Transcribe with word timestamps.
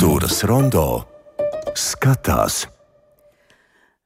Arhitektūras 0.00 0.38
rondo 0.48 0.82
skatās. 1.76 2.62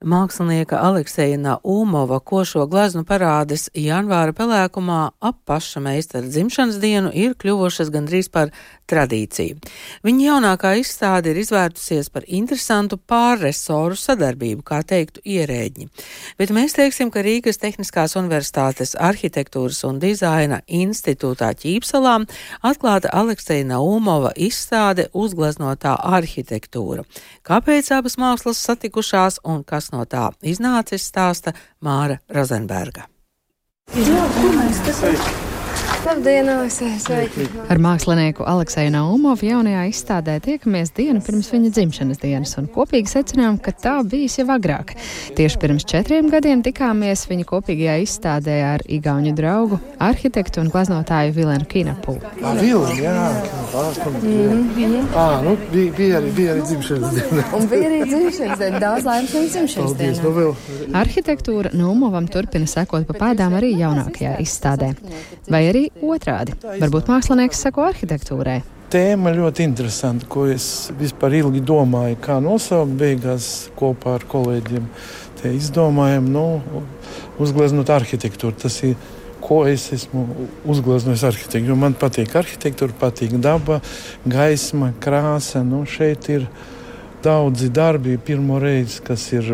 Mākslinieka 0.03 0.81
Alekseja 0.83 1.39
Naumova 1.39 2.19
košo 2.19 2.65
gleznu 2.67 3.05
parādes 3.07 3.69
janvāra 3.79 4.35
pelēkumā 4.35 4.99
ap 5.23 5.39
paša 5.47 5.85
meistara 5.85 6.27
dzimšanas 6.27 6.81
dienu 6.83 7.13
ir 7.15 7.37
kļuvušas 7.39 7.95
gandrīz 7.95 8.27
par 8.27 8.51
tradīciju. 8.91 9.59
Viņa 10.05 10.27
jaunākā 10.29 10.75
izstāde 10.81 11.33
ir 11.33 11.41
izvērtusies 11.43 12.11
par 12.13 12.27
interesantu 12.27 12.99
pārresoru 12.99 13.97
sadarbību, 13.99 14.65
kā 14.67 14.83
teiktu 14.87 15.23
ierēģi. 15.25 15.89
Bet 16.41 16.53
mēs 16.55 16.77
teiksim, 16.77 17.13
ka 17.15 17.25
Rīgas 17.25 17.61
Tehniskās 17.63 18.17
Universitātes 18.21 18.95
arhitektūras 18.99 19.83
un 19.89 20.01
dizaina 20.03 20.61
institūtā 20.67 21.53
Ķīpsalā 21.61 22.17
atklāta 22.65 23.13
Alekseja 23.15 23.67
Naumova 23.73 24.35
izstāde 24.37 25.09
uzgleznotā 25.13 25.97
arhitektūra. 26.19 27.07
Kāpēc 27.47 27.91
abas 27.97 28.19
mākslas 28.21 28.61
satikušās 28.65 29.41
un 29.45 29.65
kas 29.65 29.91
no 29.95 30.05
tā 30.05 30.31
iznācis, 30.43 31.09
stāsta 31.09 31.55
Māra 31.85 32.21
Rozenberga. 32.29 33.09
Jā, 33.95 34.29
kur 34.39 34.55
mēs 34.57 34.81
tas 34.87 35.03
esam? 35.13 35.44
Labdien, 36.05 36.51
sveiki! 36.69 37.47
Ar 37.73 37.79
mākslinieku 37.81 38.45
Alekseju 38.45 38.91
Naumovu 38.93 39.47
jaunajā 39.49 39.87
izstādē 39.89 40.35
tiekamies 40.45 40.91
dienu 40.93 41.23
pirms 41.25 41.47
viņa 41.49 41.71
dzimšanas 41.73 42.21
dienas 42.21 42.53
un 42.61 42.67
kopīgi 42.75 43.09
secinājām, 43.09 43.57
ka 43.65 43.73
tā 43.73 43.95
bijis 44.05 44.37
jau 44.37 44.45
agrāk. 44.53 44.93
Tieši 45.39 45.61
pirms 45.63 45.87
četriem 45.89 46.29
gadiem 46.33 46.61
tikāmies 46.67 47.25
viņa 47.31 47.47
kopīgajā 47.49 47.95
izstādē 48.05 48.57
ar 48.75 48.85
igauņu 48.85 49.33
draugu, 49.39 49.79
arhitektu 50.05 50.61
un 50.61 50.69
glaznotāju 50.75 51.33
Vilenu 51.39 51.69
Kinapu. 51.73 52.19
Vilni, 52.61 53.01
jā, 53.01 53.17
mm 54.05 54.69
-hmm. 54.77 55.43
nu, 55.45 55.57
bija, 55.73 55.93
bija, 55.97 56.21
arī, 56.21 56.35
bija 56.37 56.55
arī 56.55 56.63
dzimšanas 56.69 57.15
diena. 57.15 57.45
un 57.57 57.67
bija 57.69 57.89
arī 57.89 58.05
dzimšanas 58.07 58.59
diena, 58.59 58.79
daudz 58.79 59.05
laimes 59.05 59.35
un 59.35 59.49
dzimšanas 59.49 59.97
diena. 59.97 60.23
Nu 60.23 60.55
Arhitektūra 60.93 61.73
Naumovam 61.73 62.29
turpina 62.29 62.67
sekot 62.67 63.07
pa 63.07 63.15
pēdām 63.15 63.57
arī 63.57 63.73
jaunākajā 63.79 64.37
izstādē. 64.41 64.95
Vai 65.49 65.65
arī 65.69 65.94
otrādi. 66.03 66.55
Varbūt 66.63 67.11
mākslinieks 67.11 67.65
sako 67.67 67.89
arhitektūrai. 67.91 68.61
Tēma 68.95 69.33
ļoti 69.35 69.65
interesanta, 69.67 70.27
ko 70.31 70.47
es 70.51 70.91
vispār 70.99 71.41
ilgi 71.41 71.63
domāju, 71.67 72.19
kā 72.23 72.39
nosaukt 72.43 72.95
beigās 72.99 73.69
kopā 73.79 74.19
ar 74.21 74.27
kolēģiem. 74.31 74.87
Te 75.41 75.51
izdomājam, 75.55 76.29
nu, 76.31 76.45
uzgleznot 77.43 77.91
arhitektūru. 77.91 78.55
Tas 78.65 78.79
ir 78.87 78.95
ko 79.45 79.65
es 79.69 79.91
esmu 79.93 80.25
uzgleznojis 80.71 81.27
arhitektūru. 81.29 81.77
Man 81.77 81.97
patīk 81.99 82.37
arhitektūra, 82.39 82.95
patīk 83.01 83.35
daba, 83.43 83.81
gaisma, 84.25 84.93
krāsa. 85.03 85.65
Nu, 85.67 85.83
šeit 85.91 86.31
ir 86.33 86.47
daudzi 87.25 87.71
darbi, 87.73 88.17
pirmo 88.21 88.61
reizi, 88.61 89.01
kas 89.05 89.27
ir 89.33 89.49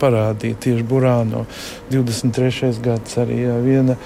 parādīti 0.00 0.68
tieši 0.68 0.86
Burāno 0.88 1.46
23. 1.92 2.74
gads 2.84 3.16
arī 3.20 3.42
jā, 3.46 3.56
viena 3.64 3.96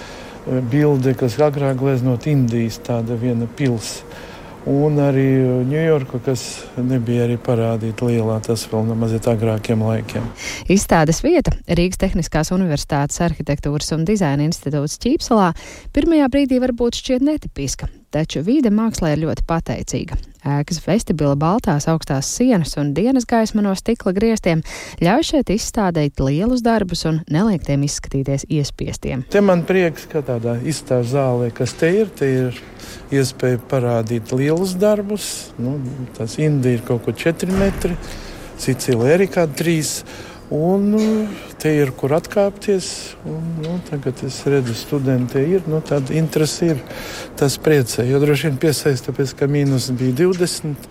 bilde, 0.46 1.14
kas 1.18 1.38
agrāk 1.42 1.80
gleznot 1.80 2.28
Indijas 2.30 2.80
tāda 2.84 3.18
viena 3.20 3.48
pilsēta. 3.58 4.22
Un 4.64 4.96
arī 4.96 5.26
Ņujorka, 5.68 6.22
kas 6.24 6.42
nebija 6.80 7.26
arī 7.26 7.34
parādīta 7.36 8.06
lielā, 8.08 8.38
tas 8.46 8.62
vēl 8.70 8.86
no 8.88 8.94
mazliet 8.96 9.26
agrākiem 9.28 9.82
laikiem. 9.84 10.24
Izstādes 10.72 11.20
vieta 11.20 11.52
Rīgas 11.68 12.00
Tehniskās 12.00 12.48
Universitātes 12.56 13.20
arhitektūras 13.26 13.92
un 13.92 14.06
dizaina 14.08 14.46
institūts 14.48 14.96
Ķīpsalā 15.04 15.50
pirmajā 15.92 16.30
brīdī 16.32 16.62
varbūt 16.64 16.96
šķiet 17.02 17.28
netipiska, 17.28 17.90
taču 18.14 18.44
vīde 18.46 18.70
mākslā 18.74 19.14
ir 19.14 19.24
ļoti 19.24 19.44
pateicīga. 19.48 20.18
Ēkas 20.44 20.82
vestibila 20.84 21.34
baltās 21.40 21.86
augstās 21.88 22.28
sienas 22.28 22.74
un 22.80 22.92
dienas 22.96 23.24
gaisma 23.28 23.62
no 23.64 23.72
stikla 23.78 24.12
griestiem 24.16 24.60
ļauj 25.00 25.24
šeit 25.30 25.52
izstādīt 25.54 26.20
lielus 26.20 26.60
darbus 26.64 27.06
un 27.08 27.22
neliek 27.32 27.64
tiem 27.64 27.86
izskatīties 27.86 28.44
iespiestiem. 28.52 29.24
Te 29.32 29.40
man 29.40 29.64
prieks, 29.64 30.04
ka 30.10 30.20
tādā 30.26 30.58
izstāžu 30.60 31.14
zālē, 31.16 31.48
kas 31.56 31.72
te 31.80 31.90
ir, 32.02 32.12
te 32.12 32.28
ir 32.28 32.60
iespēja 33.14 33.62
parādīt 33.72 34.34
lielus 34.36 34.76
darbus. 34.76 35.30
Nu, 35.56 35.78
tas 36.18 36.36
Indija 36.42 36.78
ir 36.78 36.86
kaut 36.86 37.06
ko 37.06 37.16
4 37.24 37.50
metri, 37.56 37.96
Sicīlija 38.60 39.16
arī 39.16 39.32
kādi 39.32 39.60
3 39.64 39.74
metri. 39.80 40.32
Un 40.52 40.90
nu, 40.92 41.00
te 41.56 41.70
ir 41.72 41.88
kur 41.96 42.12
atkāpties. 42.12 42.86
Un, 43.24 43.44
nu, 43.62 43.78
tagad 43.88 44.20
es 44.26 44.42
redzu, 44.44 44.74
studenti 44.76 45.40
ir. 45.40 45.64
Nu, 45.70 45.80
Tāda 45.84 46.12
interese 46.18 46.74
ir. 46.74 46.82
Tas 47.40 47.56
priecē. 47.58 48.04
Jo 48.04 48.20
droši 48.20 48.50
vien 48.50 48.58
piesaista, 48.60 49.08
tāpēc 49.08 49.32
ka 49.38 49.48
mīnus 49.50 49.88
bija 49.96 50.18
20 50.20 50.84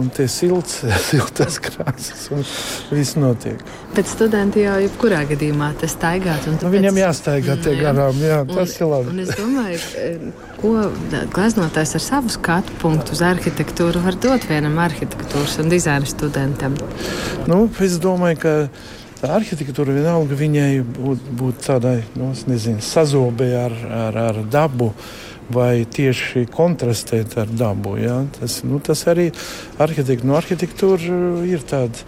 un 0.00 0.10
tie 0.16 0.26
silts, 0.30 0.82
siltas 1.08 1.60
krāsas 1.62 2.26
un 2.34 2.42
viss 2.90 3.14
notiek. 3.16 3.62
Bet 3.94 4.10
studenti 4.10 4.66
jau 4.66 4.74
jebkurā 4.82 5.22
gadījumā 5.30 5.70
te 5.80 5.88
staigāt. 5.90 6.42
Tāpēc... 6.42 6.66
nu, 6.66 6.74
viņam 6.74 7.00
jāstaigā 7.04 7.56
tie 7.62 7.78
garām. 7.78 8.18
Jā, 8.20 8.42
tas 8.50 8.74
un, 8.74 8.82
ir 8.82 8.92
labi. 8.92 9.14
Un 9.14 9.22
es 9.22 9.32
domāju, 9.38 10.34
ko 10.60 10.72
glaznotājs 11.34 11.94
ar 11.98 12.02
savu 12.04 12.32
skatu 12.32 12.74
punktu 12.80 13.14
uz 13.16 13.22
arhitektūru 13.24 14.02
var 14.04 14.16
dot 14.22 14.46
vienam 14.48 14.78
arhitektūras 14.82 15.58
un 15.62 15.70
dizaina 15.72 16.08
studentam? 16.08 16.76
Nu, 17.50 17.66
es 17.84 17.98
domāju, 18.02 18.40
ka 18.42 18.54
tā 19.20 19.34
arhitektūra 19.36 19.94
vienalga 19.96 20.38
viņai 20.38 20.70
būtu 20.96 21.36
būt 21.40 21.62
tādai, 21.68 21.98
nu, 22.18 22.32
nezinu, 22.48 22.84
sazobē 22.84 23.50
ar, 23.66 23.78
ar, 24.06 24.20
ar 24.30 24.44
dabu. 24.50 24.92
Vai 25.46 25.84
tieši 25.86 26.40
kontrastēt 26.50 27.36
ar 27.38 27.46
dabu. 27.46 27.92
Ja? 28.02 28.16
Tas, 28.34 28.64
nu, 28.66 28.80
tas 28.82 29.04
arī 29.06 29.28
arhitekt, 29.78 30.24
nu, 30.26 30.34
arhitektūra 30.34 31.20
ir 31.46 31.62
tāda 31.62 32.02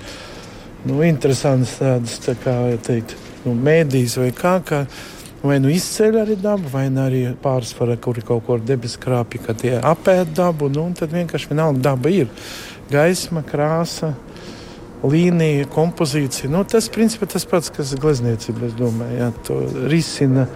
nu, 0.89 0.97
interesanta, 1.07 1.71
tādas, 1.79 2.17
tā 2.25 2.35
kā 2.43 2.57
teikt, 2.83 3.15
nu, 3.45 3.55
mēdīs 3.55 4.19
vai 4.19 4.33
kā. 4.35 4.57
kā 4.67 4.83
vai 5.43 5.59
nu 5.63 5.71
izceļ 5.73 6.21
arī 6.23 6.37
dabu, 6.41 6.71
vai 6.73 6.87
nu 6.93 7.05
arī 7.05 7.23
pārsvarā, 7.43 7.99
kur 8.03 8.19
ir 8.19 8.27
kaut 8.27 8.47
kur 8.47 8.63
debesu 8.65 9.01
krāpja, 9.03 9.43
ka 9.45 9.55
tie 9.59 9.77
apēd 9.79 10.35
dabu. 10.39 10.71
Nu, 10.73 10.89
tad 10.99 11.15
vienkārši 11.15 11.53
vienalga 11.53 11.85
daba 11.91 12.13
ir 12.13 12.33
gaisma, 12.91 13.45
krāsa 13.47 14.15
līnija, 15.05 15.69
kompozīcija. 15.71 16.51
Nu, 16.51 16.65
tas 16.67 16.91
principā 16.91 17.29
tas 17.31 17.47
pats, 17.47 17.71
kas 17.75 17.95
glezniecība, 18.01 18.67
es 18.67 18.75
domāju, 18.79 19.21
jā, 19.21 19.31
to 19.47 19.61
risina 19.87 20.49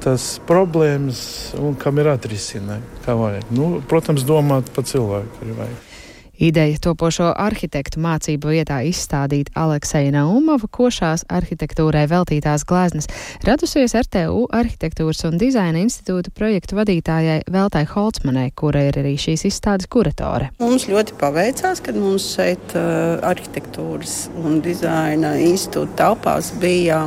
tas 0.00 0.38
problēmas 0.48 1.20
un 1.60 1.76
kam 1.76 2.00
ir 2.00 2.08
atrisina, 2.14 2.80
kā 3.04 3.18
vajag. 3.20 3.52
Nu, 3.52 3.74
protams, 3.88 4.24
domāt 4.24 4.72
par 4.72 4.88
cilvēku 4.88 5.44
arī 5.44 5.60
vajag. 5.60 5.89
Ideja 6.40 6.78
topošo 6.80 7.34
arhitektu 7.36 8.00
mācību 8.00 8.54
vietā 8.54 8.78
izstādīt 8.88 9.50
Alekseja 9.60 10.14
Naumova 10.14 10.70
košās 10.72 11.26
arhitektūrai 11.28 12.06
veltītās 12.08 12.62
gleznas 12.64 13.10
radusies 13.44 13.92
RTU 14.00 14.46
arhitektūras 14.56 15.26
un 15.28 15.36
dizaina 15.40 15.82
institūta 15.82 16.32
projektu 16.32 16.78
vadītājai 16.78 17.42
Veltai 17.52 17.82
Holcmanai, 17.90 18.46
kura 18.56 18.86
ir 18.88 18.96
arī 19.02 19.18
šīs 19.20 19.44
izstādes 19.50 19.90
kuratore. 19.92 20.48
Mums 20.64 20.86
ļoti 20.88 21.18
paveicās, 21.20 21.82
kad 21.84 21.98
mums 22.00 22.30
šeit 22.38 22.72
uh, 22.72 23.20
arhitektūras 23.28 24.30
un 24.40 24.62
dizaina 24.64 25.34
institūta 25.44 25.98
telpās 26.00 26.54
bija 26.62 27.02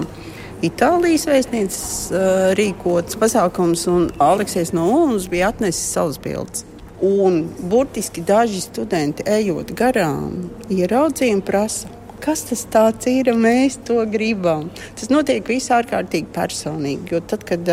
Itālijas 0.63 1.25
vēstnieces 1.27 1.89
uh, 2.13 2.29
rīkots 2.59 3.17
pasākums, 3.17 3.88
un 3.89 4.05
Aleksis 4.21 4.75
no 4.77 4.85
Ulmas 4.94 5.25
bija 5.33 5.50
atnesis 5.50 5.89
savus 5.97 6.21
bildes. 6.21 6.67
Un 7.02 7.50
burtiski 7.59 8.22
daži 8.22 8.62
studenti, 8.64 9.26
ejot 9.28 9.74
garām, 9.76 10.50
ieraudzīja 10.72 11.36
un 11.36 11.42
prasa, 11.44 11.90
kas 12.24 12.46
tas 12.48 13.08
ir, 13.12 13.34
mēs 13.36 13.80
to 13.88 14.04
gribam. 14.08 14.70
Tas 14.96 15.12
notiek 15.12 15.48
visā 15.48 15.81
ārkārtīgi 15.81 16.30
personīgi. 16.36 17.12
Jo 17.12 17.20
tad, 17.28 17.44
kad 17.48 17.72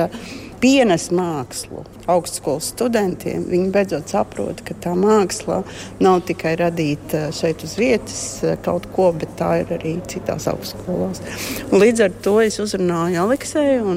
pienes 0.61 1.09
mākslu 1.15 1.85
augstskolas 2.11 2.73
studentiem, 2.75 3.45
viņi 3.49 3.71
beidzot 3.73 4.11
saprot, 4.11 4.65
ka 4.67 4.75
tā 4.83 4.97
māksla 4.99 5.63
nav 6.03 6.25
tikai 6.29 6.57
radīta 6.61 7.29
šeit 7.37 7.63
uz 7.65 7.77
vietas 7.81 8.25
kaut 8.65 8.91
ko, 8.97 9.13
bet 9.17 9.37
tā 9.39 9.61
ir 9.63 9.71
arī 9.79 9.97
citās 10.11 10.49
augstskolās. 10.51 11.23
Un 11.71 11.85
līdz 11.85 12.07
ar 12.09 12.17
to 12.25 12.41
es 12.43 12.59
uzrunāju 12.63 13.23
Aleksēju 13.29 13.95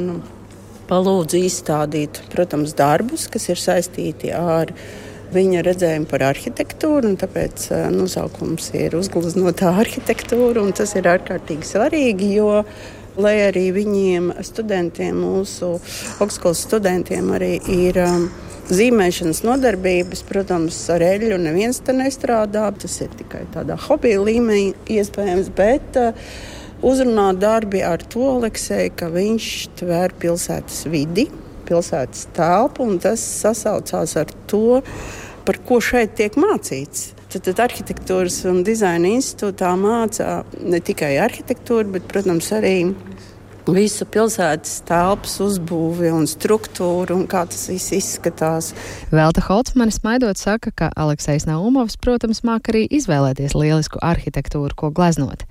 palūdzu 0.88 1.40
izstādīt, 1.48 2.22
protams, 2.30 2.76
darbus, 2.78 3.26
kas 3.32 3.50
ir 3.50 3.60
saistīti 3.60 4.30
ar 4.36 4.70
viņu 4.70 5.03
viņa 5.34 5.64
redzējumu 5.66 6.10
par 6.10 6.26
arhitektūru. 6.30 7.14
Tāpēc 7.22 7.68
nosaukums 7.94 8.72
ir 8.78 8.98
uzgleznotā 9.00 9.74
arhitektūra. 9.84 10.64
Tas 10.78 10.96
ir 11.00 11.10
ārkārtīgi 11.12 11.68
svarīgi, 11.68 12.32
lai 13.20 13.36
arī 13.50 13.68
viņiem, 13.76 14.32
studentiem, 14.46 15.20
mūsu 15.22 15.76
augstskolas 16.24 16.66
studentiem, 16.68 17.36
arī 17.38 17.56
ir. 17.68 18.02
Um, 18.08 18.32
Zīmēšanas 18.64 19.42
nodarbības, 19.44 20.22
protams, 20.24 20.78
ar 20.94 21.04
eļļu 21.04 21.36
neviens 21.36 21.82
te 21.84 21.92
nestrādā. 21.92 22.70
Tas 22.80 22.94
ir 23.04 23.10
tikai 23.20 23.42
tādā 23.52 23.76
hobija 23.90 24.22
līmenī, 24.24 24.70
iespējams, 24.88 25.50
bet 25.58 26.00
uh, 26.00 26.16
uzrunāt 26.84 27.42
darbi 27.44 27.82
ar 27.84 28.04
to 28.12 28.24
Aleksēju, 28.38 28.94
ka 29.00 29.10
viņš 29.12 29.50
tver 29.80 30.16
pilsētas 30.20 30.86
vidi, 30.92 31.28
pilsētas 31.68 32.28
telpu, 32.36 32.88
un 32.88 33.00
tas 33.04 33.24
sasaucās 33.44 34.16
ar 34.20 34.32
to, 34.52 34.80
par 35.46 35.60
ko 35.68 35.80
šeit 35.84 36.16
tiek 36.20 36.36
mācīts. 36.40 37.12
Tad, 37.34 37.48
tad 37.48 37.62
arhitektūras 37.66 38.44
un 38.50 38.62
dizaina 38.66 39.10
institūtā 39.16 39.72
mācā 39.80 40.44
ne 40.62 40.80
tikai 40.86 41.16
arhitektūru, 41.24 41.96
bet, 41.96 42.06
protams, 42.12 42.52
arī 42.54 42.76
visu 43.68 44.06
pilsētas 44.10 44.82
telpas 44.88 45.38
uzbūvi 45.44 46.12
un 46.14 46.28
struktūru 46.30 47.16
un 47.16 47.26
kā 47.32 47.46
tas 47.50 47.68
viss 47.72 47.94
izskatās. 47.96 48.74
Velta 49.14 49.44
Holcmanis 49.48 50.02
maidot 50.04 50.40
saka, 50.40 50.74
ka 50.76 50.92
Aleksis 51.00 51.48
Naumovs, 51.48 51.98
protams, 52.02 52.44
māk 52.48 52.74
arī 52.74 52.86
izvēlēties 52.92 53.56
lielisku 53.56 54.02
arhitektūru, 54.04 54.76
ko 54.76 54.92
gleznot. 54.96 55.48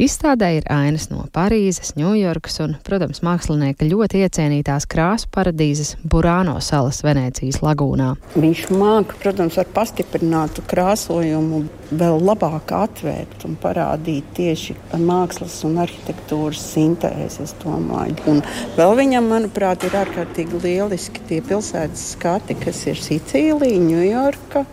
Izstādē 0.00 0.46
ir 0.56 0.68
ainas 0.72 1.10
no 1.10 1.26
Parīzes, 1.28 1.90
Ņujorkas 2.00 2.54
un, 2.64 2.78
protams, 2.86 3.18
mākslinieka 3.20 3.84
ļoti 3.84 4.22
iecienītās 4.24 4.86
krāsu 4.88 5.28
paradīzes 5.34 5.90
Burāno 6.00 6.54
salas 6.64 7.02
Venēcijas 7.04 7.58
lagūnā. 7.60 8.14
Viņš 8.32 8.62
māca, 8.72 9.18
protams, 9.20 9.58
ar 9.60 9.68
pastiprinātu 9.76 10.64
krāsojumu 10.70 11.66
vēl 11.90 12.16
labāk 12.24 12.72
atvērt 12.72 13.44
un 13.44 13.58
parādīt 13.60 14.32
tieši 14.38 14.78
mākslas 15.04 15.58
un 15.68 15.76
arhitektūras 15.84 16.64
sintēzi, 16.72 17.49
es 17.50 17.56
domāju. 17.64 18.16
Un 18.30 18.42
vēl 18.78 18.94
viņam, 18.98 19.30
manuprāt, 19.30 19.84
ir 19.86 19.96
ārkārtīgi 20.00 20.62
lieliski 20.62 21.24
tie 21.28 21.40
pilsētas 21.44 22.12
skati, 22.14 22.56
kas 22.60 22.84
ir 22.90 23.00
Sicīlija, 23.00 23.82
Ņujorka. 23.82 24.64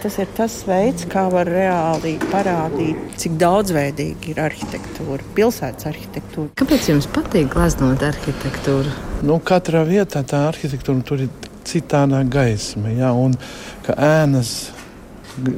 Tas 0.00 0.14
ir 0.16 0.30
tas 0.32 0.54
veids, 0.64 1.04
kā 1.12 1.26
var 1.28 1.44
reāli 1.50 2.14
parādīt, 2.30 2.96
cik 3.20 3.34
daudzveidīga 3.40 4.30
ir 4.32 4.40
arhitektūra, 4.46 5.26
pilsētas 5.36 5.90
arhitektūra. 5.90 6.54
Kāpēc 6.56 6.88
jums 6.88 7.08
patīk 7.12 7.50
gleznot 7.52 8.00
arhitektūru? 8.08 8.94
Nu, 9.28 9.36
katrā 9.44 9.84
vietā 9.84 10.24
tā 10.24 10.46
arhitektūra 10.48 11.04
tur 11.04 11.26
ir 11.26 11.50
citādā 11.68 12.22
gaisma, 12.32 12.94
ja, 12.96 13.12
un 13.12 13.36
ka 13.84 13.98
ēnas 14.00 14.70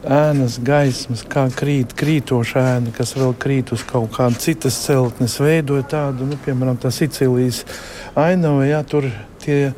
ēnas 0.04 0.58
gaismas, 0.62 1.22
kā 1.28 1.46
krīt, 1.54 1.94
krītoša 1.98 2.66
ēna, 2.76 2.92
kas 2.96 3.14
vēl 3.18 3.34
krīt 3.40 3.72
uz 3.74 3.84
kaut 3.88 4.12
kādas 4.16 4.42
citas 4.44 4.78
celtnes, 4.84 5.38
veidoja 5.42 5.86
tādu, 5.96 6.28
nu, 6.28 6.38
piemēram, 6.44 6.78
tā 6.80 6.92
Sicīlijas 6.94 7.62
ainava, 8.18 8.66
ja 8.68 8.82
tur 8.86 9.08
tie 9.42 9.72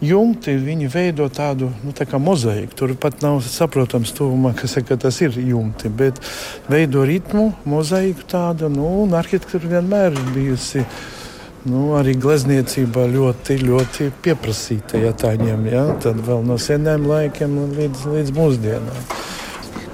jumti 0.00 0.54
veido 0.92 1.28
tādu 1.28 1.72
nu, 1.82 1.92
tā 1.92 2.06
mozaiku. 2.18 2.74
Tur 2.74 2.94
pat 2.94 3.22
nav 3.22 3.40
saprotams, 3.42 4.14
kas, 4.56 4.78
ka 4.86 4.96
tas 4.96 5.20
ir 5.20 5.38
jumti, 5.38 5.88
bet 5.88 6.20
veido 6.68 7.04
ritmu, 7.04 7.52
mozaiku 7.64 8.26
tādu. 8.28 8.68
Nu, 8.68 9.02
un 9.04 9.16
arhitektūra 9.18 9.78
vienmēr 9.78 10.12
ir 10.12 10.34
bijusi. 10.34 10.84
Nu, 11.68 11.98
arī 11.98 12.14
glezniecībā 12.16 13.08
ļoti, 13.10 13.58
ļoti 13.66 14.12
pieprasīta, 14.22 15.00
ja 15.02 15.10
tā 15.12 15.34
ņem, 15.36 15.66
ja? 15.68 15.84
tad 16.00 16.22
vēl 16.24 16.46
no 16.46 16.56
seniem 16.56 17.08
laikiem 17.10 17.58
līdz, 17.74 18.06
līdz 18.14 18.36
mūsdienām. 18.38 19.17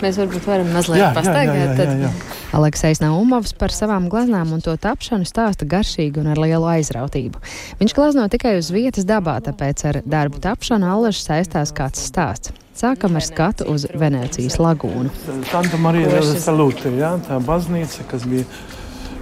Mēs 0.05 0.19
varbūt 0.21 0.45
varam 0.45 0.69
mazliet 0.75 1.01
jā, 1.01 1.11
pastaigāt. 1.17 1.79
Jā, 1.81 1.93
jā. 2.05 2.09
Aleksis 2.55 3.01
Naumovs 3.01 3.55
par 3.57 3.73
savām 3.73 4.11
gleznām 4.13 4.53
un 4.53 4.61
to 4.63 4.75
tapšanu 4.77 5.25
stāsta 5.25 5.65
garšīgi 5.69 6.21
un 6.21 6.29
ar 6.35 6.41
lielu 6.43 6.67
aizrautību. 6.75 7.41
Viņš 7.81 7.95
glezno 7.97 8.27
tikai 8.29 8.59
uz 8.61 8.69
vietas 8.75 9.09
dabā, 9.09 9.39
tāpēc 9.47 9.85
ar 9.89 10.01
darbu 10.05 10.43
tapšanu 10.45 10.91
allaži 10.93 11.25
saistās 11.25 11.73
kāds 11.75 12.05
stāsts. 12.05 12.53
Sākam 12.75 13.17
ar 13.17 13.25
skatu 13.25 13.69
uz 13.71 13.87
Venecijas 13.95 14.59
lagūnu. 14.59 15.13
Santa 15.49 15.79
Marija 15.81 16.11
de 16.21 16.41
Salute, 16.43 16.91
jā, 16.99 17.15
tā 17.25 17.39
baznīca, 17.41 18.05
kas 18.11 18.27
bija 18.29 18.45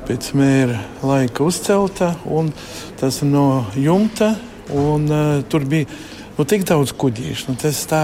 pēc 0.08 0.32
mēra 0.34 0.80
laika 1.04 1.44
uzcelta, 1.46 2.14
un 2.26 2.50
tas 2.98 3.20
no 3.22 3.62
jumta, 3.78 4.32
un 4.72 5.06
uh, 5.06 5.44
tur 5.52 5.68
bija 5.68 5.86
nu, 6.38 6.48
tik 6.48 6.66
daudz 6.68 6.96
kuģīšu. 6.96 7.52
Nu, 7.52 7.60
tas 7.60 7.84
tā, 7.90 8.02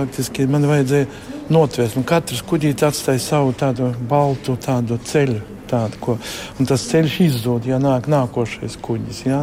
faktiski 0.00 0.48
man 0.50 0.66
vajadzēja 0.66 1.35
notvērst. 1.52 1.98
Katrs 2.06 2.44
kuģītis 2.46 2.88
atstāja 2.90 3.22
savu 3.22 3.52
tādu 3.58 3.92
baltu 4.08 4.56
tādu 4.60 4.98
ceļu. 5.02 5.42
Tādu, 5.66 5.98
ko, 5.98 6.12
un 6.60 6.68
tas 6.70 6.84
ceļš 6.86 7.14
izzūd, 7.24 7.64
ja 7.66 7.80
nāk 7.82 8.04
nākošais 8.06 8.76
kuģis. 8.86 9.24
Ja, 9.26 9.40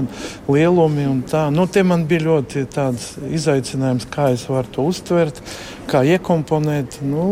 lielumi 0.47 1.03
un 1.09 1.19
tā. 1.27 1.49
Nu, 1.51 1.65
tie 1.67 1.83
man 1.83 2.05
bija 2.07 2.23
ļoti 2.29 2.63
izaicinājums, 3.35 4.07
kā 4.07 4.29
es 4.31 4.45
varu 4.47 4.71
to 4.71 4.85
uztvert, 4.87 5.41
kā 5.91 6.05
iekomponēt. 6.07 7.01
Nu, 7.03 7.25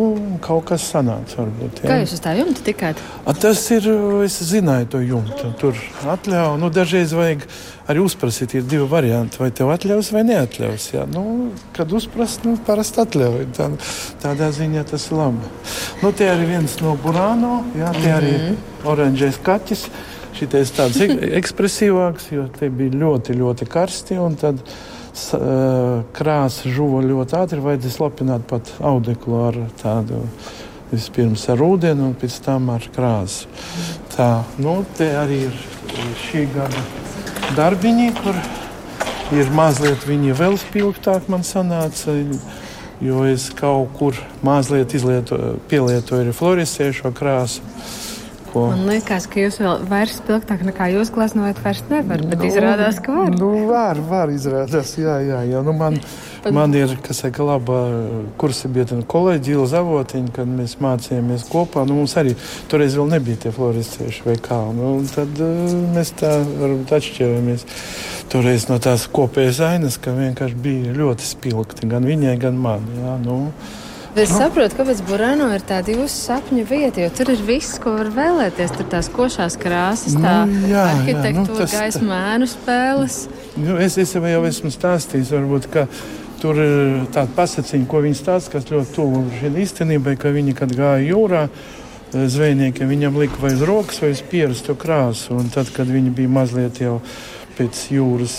kaut 0.44 0.68
kas 0.74 0.90
sanāca 0.92 1.40
varbūt. 1.40 1.86
Ja. 1.86 1.94
Kā 1.94 2.02
jūs 2.02 2.18
uz 2.18 2.24
tā 2.26 2.36
jumta 2.36 2.68
tikāt? 2.68 3.00
A, 3.24 3.32
tas 3.32 3.64
ir, 3.72 3.88
es 4.28 4.42
zināju 4.52 4.92
to 4.92 5.06
jumtu. 5.08 5.54
Tur 5.64 5.80
atļauju, 6.18 6.60
nu, 6.60 6.74
dažreiz 6.76 7.16
vajag 7.16 7.48
arī 7.90 8.04
uzprasīt, 8.04 8.56
ir 8.56 8.68
divi 8.68 8.86
varianti. 8.90 9.40
Vai 9.42 9.50
tev 9.56 9.72
atļaus 9.74 10.12
vai 10.16 10.24
neatļaus. 10.28 10.88
Jā. 10.94 11.08
Nu, 11.10 11.52
kad 11.76 11.92
uzprast, 11.96 12.46
nu, 12.48 12.56
parasti 12.68 13.04
atļauj. 13.04 13.50
Tā, 13.58 13.70
tādā 14.24 14.52
ziņā 14.56 14.86
tas 14.92 15.10
ir 15.10 15.20
labi. 15.20 15.52
Nu, 16.04 16.14
tie 16.16 16.32
arī 16.34 16.48
viens 16.54 16.78
no 16.84 16.96
burāno, 17.02 17.62
jā, 17.78 17.92
tie 17.98 18.16
arī 18.16 18.32
mm 18.32 18.48
-hmm. 18.48 18.88
oranžais 18.94 19.40
kaķis. 19.44 19.86
Šitais 20.38 20.72
tāds 20.72 20.98
ekspresīvāks, 21.42 22.32
jo 22.32 22.48
tie 22.60 22.70
bija 22.70 22.98
ļoti, 23.04 23.38
ļoti 23.38 23.68
karsti. 23.68 24.20
Tad 24.40 24.62
uh, 24.64 26.04
krāsa 26.14 26.70
žuva 26.72 27.02
ļoti 27.04 27.36
ātri, 27.36 27.60
vajadzēja 27.60 27.98
slapināt 27.98 28.48
pat 28.48 28.74
audeklu 28.80 29.48
ar 29.48 29.58
tādu. 29.82 30.24
Vispirms 30.92 31.50
ar 31.50 31.62
ūdeni, 31.64 32.04
un 32.04 32.16
pēc 32.20 32.42
tam 32.44 32.70
ar 32.70 32.84
krāsu. 32.96 33.48
Tā, 34.16 34.44
nu, 34.58 34.84
arī 35.00 35.46
ir 35.48 35.54
šī 36.28 36.50
gada 36.52 37.01
darbiņi, 37.58 38.10
kur 38.22 38.38
ir 39.36 39.52
mazliet 39.56 40.06
viņi 40.08 40.36
vēl 40.38 40.58
spilgtāk 40.62 41.30
man 41.32 41.46
sanāca. 41.48 42.16
Jo 43.02 43.24
es 43.26 43.48
kaut 43.58 43.96
kur 43.98 44.18
mazliet 44.46 44.94
izlieto, 44.94 45.38
pielietoju 45.72 46.36
fluorescējušo 46.38 47.10
krāsu. 47.18 47.64
Ko? 48.52 48.68
Man 48.68 48.84
liekas, 48.90 49.26
ka 49.32 49.40
jūs 49.40 49.58
vēl 49.62 49.86
vairāk 49.90 50.12
spilgtāk 50.12 50.66
nekā 50.68 50.90
jūs 50.92 51.10
gleznojat, 51.16 51.62
vairs 51.64 51.86
nevarat. 51.88 52.28
Bet 52.28 52.42
nu, 52.44 52.50
izrādās, 52.50 53.00
ka 53.02 53.16
var. 53.16 53.32
Nu, 53.40 53.52
var, 53.70 54.02
var 54.10 54.34
izrādās, 54.34 54.92
jā, 55.00 55.16
jā. 55.24 55.40
jā. 55.48 55.62
Nu, 55.64 55.74
man, 55.80 55.98
Man 56.50 56.74
ir 56.74 56.96
saka, 57.14 57.44
laba 57.46 57.80
kursa 58.42 58.70
biedra 58.72 58.98
kolēģi 59.06 59.54
Ilza 59.54 59.76
Zavotiņa, 59.76 60.32
kad 60.34 60.50
mēs 60.50 60.74
mācījāmies 60.82 61.46
kopā. 61.52 61.84
Nu, 61.86 62.00
mums 62.00 62.16
arī 62.18 62.34
toreiz 62.72 62.96
vēl 62.98 63.12
nebija 63.12 63.44
tie 63.44 63.52
floristieši 63.54 64.26
vai 64.26 64.36
kā. 64.42 64.58
Nu, 64.74 64.96
tad 65.14 65.38
uh, 65.38 65.76
mēs 65.94 66.16
tā 66.18 66.40
varbūt 66.48 66.96
atšķirāmies 66.98 67.68
toreiz 68.34 68.66
no 68.72 68.80
tās 68.82 69.06
kopējas 69.14 69.62
ainas, 69.70 70.00
ka 70.02 70.16
vienkārši 70.18 70.58
bija 70.66 70.98
ļoti 70.98 71.30
spilgti 71.30 71.92
gan 71.92 72.10
viņai, 72.10 72.36
gan 72.42 72.58
man. 72.58 72.90
Jā, 72.98 73.16
nu, 73.22 73.40
Es 74.12 74.28
saprotu, 74.28 74.76
kāpēc 74.76 75.00
Burāno 75.08 75.46
ir 75.56 75.62
tāda 75.64 75.94
jūsu 75.94 76.12
sapņu 76.12 76.66
vieta, 76.68 77.00
jo 77.00 77.12
tur 77.16 77.30
ir 77.32 77.44
viss, 77.48 77.78
ko 77.80 77.94
var 77.96 78.10
vēlēties. 78.12 78.74
Tur 78.76 78.90
tās 78.92 79.08
košās 79.14 79.56
krāsas, 79.60 80.18
tā 80.20 80.34
nu, 80.50 80.66
jā, 80.68 80.82
arhitektūra, 80.98 81.32
jā, 81.32 81.46
nu, 81.46 81.60
tas, 81.62 81.76
gaisma, 81.78 82.18
ēnu 82.34 82.50
spēles. 82.52 83.22
Nu, 83.56 83.78
es, 83.80 83.96
es 84.04 84.12
jau 84.12 84.44
esmu 84.50 84.74
stāstījis, 84.76 85.32
varbūt, 85.32 85.70
ka 85.72 85.86
Tur 86.42 86.58
ir 86.58 87.04
tāda 87.14 87.30
pasakiņa, 87.38 87.86
ko 87.86 88.00
viņi 88.02 88.18
stāsta, 88.18 88.56
kas 88.56 88.72
ļoti 88.72 88.96
tuvu 88.96 89.20
šai 89.38 89.52
īstenībai, 89.62 90.16
ka 90.18 90.32
viņi, 90.34 90.56
kad 90.58 90.72
gāja 90.74 91.04
jūrā, 91.06 91.44
eh, 91.46 92.24
zvejniekiem 92.36 92.90
viņam 92.90 93.20
lika 93.22 93.38
vai 93.44 93.54
uz 93.54 93.62
rokas, 93.62 94.02
vai 94.02 94.10
uz 94.16 94.24
pieras 94.26 94.64
to 94.66 94.74
krāsu. 94.74 95.38
Un 95.38 95.50
tad, 95.54 95.70
kad 95.76 95.86
viņi 95.86 96.16
bija 96.16 96.30
mazliet 96.30 96.82
jau 96.82 97.00
pēc 97.62 97.82
jūras 97.94 98.34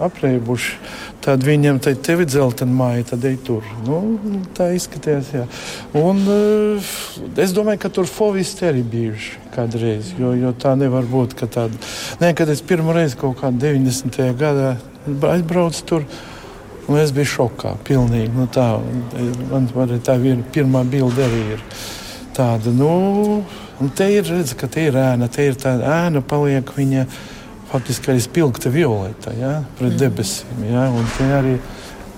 apreibuši, 0.00 0.76
tad 1.20 1.42
viņam 1.44 1.80
te 1.82 1.92
tevi 1.94 2.24
dzeltena 2.24 2.72
māja, 2.72 3.04
tad 3.10 3.24
ej 3.28 3.36
tur. 3.44 3.66
Nu, 3.84 4.18
tā 4.56 4.70
izskatījās. 4.76 5.32
Jā. 5.34 5.44
Un, 5.98 6.22
uh, 6.24 6.92
es 7.36 7.52
domāju, 7.52 7.82
ka 7.82 7.90
tur 7.90 8.08
fovisti 8.08 8.68
arī 8.68 8.84
bijuši 8.86 9.42
kādreiz, 9.56 10.14
jo, 10.20 10.32
jo 10.38 10.54
tā 10.56 10.76
nevar 10.78 11.04
būt. 11.10 11.36
Tāda, 11.42 11.74
nē, 12.22 12.32
kad 12.38 12.48
es 12.48 12.64
pirmo 12.64 12.96
reizi 12.96 13.18
kaut 13.20 13.42
kādā 13.42 13.74
90. 13.74 14.32
gadā 14.40 14.76
aizbraucu 15.34 15.84
tur. 15.84 16.08
Un 16.86 16.98
es 17.00 17.12
biju 17.14 17.30
šokā. 17.32 17.74
Pilnīgi, 17.86 18.30
nu, 18.34 18.46
tā, 18.52 18.66
man, 19.50 19.70
man, 19.74 19.94
tā 20.06 20.14
ir 20.22 20.42
pirmā 20.54 20.84
bilde 20.86 21.24
arī 21.26 21.40
ir 21.56 21.64
tāda. 22.36 22.70
Nu, 22.74 22.90
un 23.82 23.90
te 23.96 24.06
ir 24.12 24.26
redzams, 24.26 24.54
ka 24.58 24.68
te 24.70 24.86
ir 24.86 24.98
ēna. 25.00 25.30
Te 25.32 25.48
ir 25.48 25.58
tāda 25.58 26.06
ēna, 26.06 26.22
paliek 26.22 26.70
viņa 26.76 27.06
faktiski 27.72 28.12
arī 28.12 28.22
spilgta 28.22 28.70
violeta 28.70 29.34
ja, 29.34 29.56
pret 29.78 29.98
debesīm. 29.98 30.62
Ja, 30.70 30.86
un 30.94 31.08
te 31.16 31.26
arī 31.34 31.56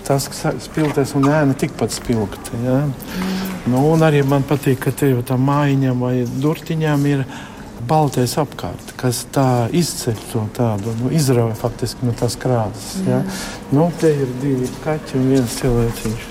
tas, 0.04 0.28
kas 0.28 0.64
spilgtais 0.64 1.14
un 1.16 1.28
ēna 1.32 1.56
tikpat 1.58 1.92
spilgta. 1.96 2.60
Ja. 2.64 2.80
Nu, 3.68 3.82
un 3.92 4.04
arī 4.04 4.22
man 4.24 4.44
patīk, 4.48 4.82
ka 4.84 4.92
te 4.92 5.10
jau 5.12 5.24
tā 5.26 5.36
mājiņam 5.40 6.04
vai 6.04 6.14
durtiņām 6.44 7.08
ir 7.08 7.24
ielikās 7.24 7.57
baltais 7.88 8.34
apkārt, 8.40 8.92
kas 8.98 9.22
tā 9.34 9.68
izceļ 9.74 10.20
to 10.32 10.44
tādu, 10.56 10.94
nu, 11.00 11.10
izrauja 11.14 11.56
faktiski 11.58 12.06
no 12.08 12.14
tās 12.18 12.36
krāsas. 12.40 13.00
Ja? 13.06 13.22
Nu, 13.74 13.88
te 14.00 14.10
ir 14.14 14.30
divi 14.42 14.68
kaķi 14.84 15.18
un 15.18 15.28
viens 15.32 15.58
cilvēciņš. 15.60 16.30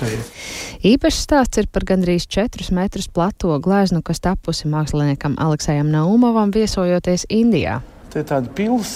Īpašs 0.87 1.21
stāsts 1.25 1.61
ir 1.61 1.69
par 1.73 1.87
gandrīz 1.89 2.27
4 2.31 2.71
metrus 2.75 3.09
plato 3.09 3.55
gleznu, 3.63 4.03
kas 4.05 4.21
tapusi 4.23 4.69
māksliniekam 4.71 5.37
Aleksējam 5.41 5.91
Naumovam 5.93 6.53
viesojoties 6.53 7.27
Indijā. 7.33 7.81
Te 8.13 8.23
ir 8.23 8.29
tāda 8.29 8.51
pils, 8.55 8.93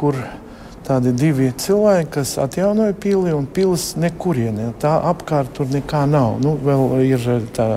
kur 0.00 0.18
tādi 0.84 1.14
divi 1.16 1.48
cilvēki, 1.58 2.10
kas 2.18 2.36
atjaunoja 2.42 2.94
pili 3.00 3.32
un 3.34 3.46
pils 3.48 3.94
nekurienē. 4.00 4.72
Tā 4.82 4.98
apkārt 5.10 5.54
tur 5.56 5.70
nekā 5.72 6.04
nav. 6.10 6.38
Nu, 6.44 6.56
vēl 6.60 6.98
ir 7.08 7.28
tā 7.56 7.68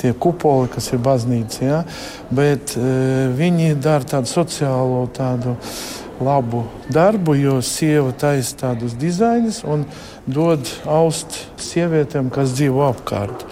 tie 0.00 0.12
kupoli, 0.16 0.70
kas 0.72 0.90
ir 0.94 1.02
baznīca. 1.04 1.62
Ja? 1.64 1.80
Bet 2.34 2.76
uh, 2.78 3.30
viņi 3.36 3.74
dara 3.80 4.06
tādu 4.16 4.30
sociālo, 4.30 5.04
tādu 5.16 5.56
labu 6.20 6.66
darbu, 6.92 7.34
jo 7.40 7.58
sieva 7.64 8.12
taisa 8.12 8.56
tādus 8.66 8.96
dizainus 9.00 9.62
un 9.64 9.86
dod 10.28 10.68
aust 10.84 11.38
sievietēm, 11.60 12.28
kas 12.32 12.52
dzīvo 12.58 12.84
apkārt. 12.90 13.46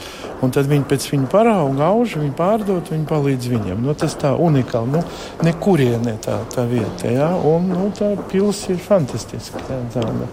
Un 0.45 0.53
tad 0.55 0.69
viņi 0.71 0.87
pēc 0.87 1.07
viņa 1.11 1.29
parauga, 1.33 1.89
auž, 1.91 2.15
viņi 2.21 2.33
pārdod, 2.39 2.91
viņi 2.93 3.07
palīdz 3.11 3.49
viņiem. 3.51 3.81
Nu, 3.83 3.95
tas 3.99 4.15
tā 4.19 4.31
unikāli. 4.39 4.93
Nu, 4.95 5.03
nekurienē 5.47 6.15
tā, 6.23 6.37
tā 6.53 6.63
vieta. 6.71 7.11
Ja? 7.11 7.33
Un 7.35 7.67
nu, 7.73 7.89
tā 7.97 8.13
pilsēta 8.31 8.77
ir 8.77 8.81
fantastiska. 8.85 9.65
Tā, 9.67 9.81
tā, 9.97 10.07
nu. 10.15 10.29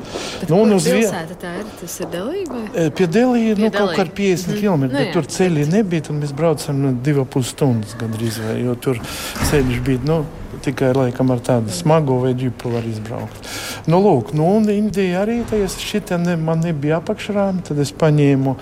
Nu, 0.52 0.62
un 0.62 0.78
uz 0.78 0.86
vietas 0.86 1.34
tā 1.42 1.56
ir. 1.58 1.66
Tas 1.82 1.98
ir 2.04 2.12
Delija? 2.14 2.46
Vai? 2.52 2.64
E, 2.70 2.88
pie 2.94 3.10
Delija 3.10 3.58
nu, 3.58 3.72
kaut 3.74 3.96
kā 3.98 4.06
50 4.06 4.54
mm. 4.54 4.62
km, 4.62 4.86
nu, 4.86 4.94
bet 4.94 5.10
jā. 5.10 5.12
tur 5.18 5.30
ceļi 5.40 5.68
nebija. 5.74 6.18
Mēs 6.22 6.38
braucam 6.38 6.82
nu, 6.86 6.96
divas 7.06 7.30
puses 7.34 7.56
stundas 7.58 7.98
gandrīz, 7.98 8.40
vai, 8.46 8.60
jo 8.62 8.78
tur 8.78 9.02
ceļš 9.50 9.86
bija. 9.86 10.06
Nu, 10.06 10.24
Tikai 10.66 10.94
laikam 10.96 11.30
ar 11.34 11.42
tādu 11.44 11.70
smagu 11.76 12.16
vai 12.24 12.32
džipu 12.34 12.72
var 12.72 12.86
izbraukt. 12.88 13.50
Nu, 13.92 14.00
lūk, 14.02 14.32
nu, 14.34 14.48
un 14.56 14.70
Indija 14.72 15.26
arī 15.26 15.42
tajā 15.50 15.68
šitā 15.76 16.18
ne, 16.22 16.38
man 16.42 16.64
nebija 16.64 17.02
apakšrāmi. 17.02 17.66
Tad 17.68 17.82
es 17.84 17.92
paņēmu 17.94 18.56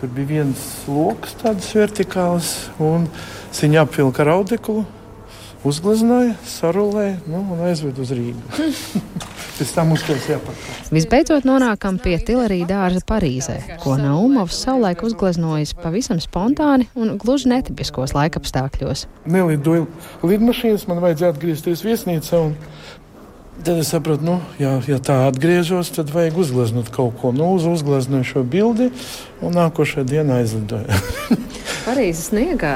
Tur 0.00 0.08
bija 0.16 0.30
viens 0.30 0.60
lokus, 0.88 1.34
tāds 1.42 1.66
vertikāls, 1.76 2.54
un 2.80 3.04
viņa 3.52 3.82
apvilka 3.84 4.22
ar 4.24 4.30
audeklu, 4.38 4.86
uzgleznoja, 5.68 6.38
sarulēja 6.48 7.18
nu, 7.28 7.42
un 7.52 7.60
aizveda 7.68 8.00
uz 8.00 8.12
Rīgu. 8.16 8.40
Pēc 9.58 9.74
tam 9.76 9.92
uztaisīja 9.92 10.38
apakšā. 10.38 10.76
Visbeidzot, 10.96 11.44
nonākam 11.44 11.98
pie 12.00 12.14
Tilerija 12.24 12.64
dārza 12.70 13.02
Parīzē, 13.04 13.58
ko 13.82 13.98
Naumovs 14.00 14.62
savulaik 14.64 15.04
uzgleznojis 15.04 15.74
pavisam 15.76 16.22
spontāni 16.24 16.88
un 16.96 17.18
gluži 17.20 17.52
netipiskos 17.52 18.16
laikapstākļos. 18.16 19.04
Nelidoju 19.28 19.84
lidmašīnas, 20.24 20.88
man 20.88 21.04
vajadzēja 21.04 21.34
atgriezties 21.36 21.84
viesnīcā. 21.84 22.40
Un... 22.48 22.56
Tad 23.64 23.76
es 23.76 23.88
saprotu, 23.92 24.24
nu, 24.24 24.34
ja, 24.58 24.78
ja 24.88 24.96
tā 25.04 25.18
atgriežos, 25.28 25.90
tad 25.92 26.08
vajag 26.14 26.38
uzgleznot 26.40 26.88
kaut 26.94 27.18
ko. 27.20 27.32
Nu, 27.36 27.50
uz 27.58 27.66
uzgleznoju 27.68 28.24
šo 28.24 28.42
bildi 28.48 28.88
un 29.44 29.52
nākošajā 29.56 30.06
dienā 30.08 30.38
aizlidoju. 30.40 31.00
Parīzes 31.84 32.30
sniegā. 32.30 32.72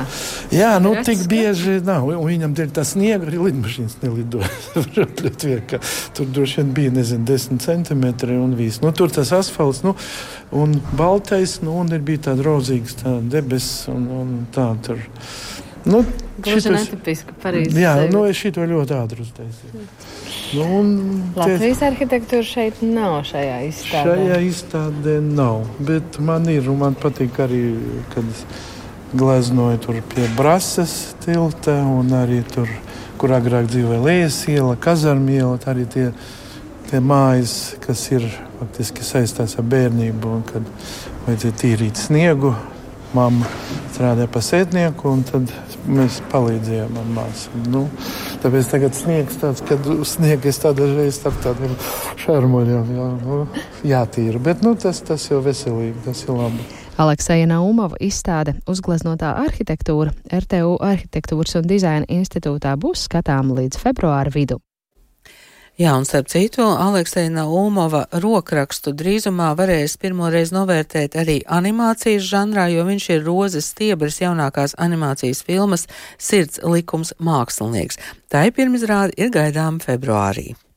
Jā, 0.53 0.75
nu 0.83 0.95
Rats, 0.97 1.09
tik 1.09 1.25
bieži 1.31 1.79
nav. 1.85 2.09
Un 2.13 2.29
viņam 2.29 2.55
dēļ 2.57 2.75
tā 2.77 2.85
sniega 2.89 3.29
arī 3.29 3.41
lidmašīnas 3.47 3.97
nelidoja. 4.03 4.51
tur 6.17 6.31
droši 6.37 6.61
vien 6.61 6.73
bija, 6.77 6.95
nezinu, 6.99 7.25
10 7.33 7.65
centimetri 7.65 8.37
un 8.41 8.53
viss. 8.59 8.83
Nu, 8.85 8.93
tur 8.97 9.13
tas 9.13 9.33
asfalts, 9.37 9.83
nu, 9.87 9.95
un 10.53 10.77
baltais, 10.99 11.59
nu, 11.65 11.79
un 11.81 11.97
ir 11.97 12.05
bija 12.05 12.29
tāda 12.31 12.45
rozīgas 12.45 13.01
tā 13.01 13.17
debesis 13.21 13.89
un, 13.93 14.09
un 14.21 14.39
tā 14.55 14.69
tur. 14.85 15.01
Nu, 15.85 16.01
Gluži 16.45 16.73
netipiski 16.73 17.35
Parīzes. 17.43 17.77
Jā, 17.79 17.95
sevi. 18.01 18.13
nu, 18.15 18.25
es 18.27 18.39
šito 18.41 18.65
ļoti 18.69 18.95
ātri 18.97 19.25
uztaisīju. 19.25 19.83
Nu, 20.55 20.69
Latvijas 21.37 21.81
tie... 21.81 21.89
arhitektūra 21.91 22.47
šeit 22.49 22.81
nav 22.85 23.19
šajā 23.29 23.59
izstādē. 23.69 24.15
Šajā 24.15 24.39
izstādē 24.49 25.17
nav, 25.25 25.67
bet 25.85 26.19
man 26.25 26.49
ir, 26.53 26.71
un 26.73 26.81
man 26.83 26.97
patīk 27.01 27.39
arī, 27.45 27.63
kad 28.15 28.33
es 28.33 28.45
gleznoju 29.15 29.83
tur 29.85 30.01
pie 30.15 30.27
Brasas 30.39 31.15
tilta 31.25 31.77
un 31.87 32.11
arī 32.17 32.41
tur, 32.51 32.71
kur 33.21 33.35
agrāk 33.37 33.69
dzīvoja 33.71 34.03
Lējas 34.03 34.41
iela, 34.51 34.75
Kazarmiela, 34.81 35.59
arī 35.71 35.87
tie, 35.91 36.11
tie 36.91 37.01
mājas, 37.05 37.75
kas 37.85 38.09
ir 38.15 38.27
faktiski 38.59 39.07
saistās 39.07 39.59
ar 39.61 39.69
bērnību, 39.69 40.39
un 40.39 40.47
kad 40.49 40.71
vajadzēja 41.27 41.61
tīrīt 41.61 42.01
sniegu, 42.09 42.55
mamma 43.15 43.49
strādāja 43.95 44.29
pa 44.31 44.43
sētnieku, 44.45 45.11
un 45.11 45.25
tad 45.29 45.53
mēs 45.87 46.21
palīdzējām 46.33 46.99
māsu. 47.15 47.53
Nu, 47.71 47.85
tāpēc 48.43 48.71
tagad 48.73 48.97
sniegs 48.99 49.39
tāds, 49.43 49.65
kad 49.67 49.85
tādā 50.65 50.89
reizē 50.91 51.19
starp 51.19 51.43
tādiem 51.45 51.77
šarmoļiem 52.25 52.95
jā, 52.97 53.11
nu, 53.23 53.41
jātīra. 53.87 54.43
Bet 54.43 54.65
nu, 54.67 54.75
tas, 54.81 55.03
tas 55.07 55.29
jau 55.31 55.43
veselīgi, 55.45 56.05
tas 56.07 56.25
ir 56.27 56.35
labi. 56.39 56.67
Alekseja 56.95 57.49
Naumova 57.51 57.99
izstāde 57.99 58.55
uzgleznotā 58.71 59.33
arhitektūra 59.43 60.13
RTU 60.31 60.77
Arhitektūras 60.79 61.59
un 61.59 61.67
dizaina 61.67 62.07
institūtā 62.07 62.77
būs 62.79 63.09
skatāma 63.09 63.59
līdz 63.59 63.83
februāra 63.83 64.31
vidu. 64.35 64.61
Jā, 65.75 65.91
un 65.99 66.05
starp 66.07 66.29
citu, 66.31 66.63
Aleksēna 66.63 67.49
Ulmova 67.51 68.05
rokrakstu 68.23 68.93
drīzumā 68.95 69.49
varēs 69.59 69.97
pirmoreiz 69.99 70.53
novērtēt 70.55 71.17
arī 71.19 71.41
animācijas 71.51 72.23
žanrā, 72.31 72.69
jo 72.71 72.85
viņš 72.87 73.09
ir 73.17 73.27
Rozes 73.27 73.73
Stiebras 73.73 74.21
jaunākās 74.23 74.77
animācijas 74.79 75.43
filmas 75.43 75.89
Sirds 76.15 76.63
likums 76.63 77.11
mākslinieks. 77.19 77.99
Tā 78.31 78.47
ir 78.47 78.55
pirmizrāde 78.55 79.19
ir 79.19 79.35
gaidām 79.35 79.83
februārī. 79.83 80.53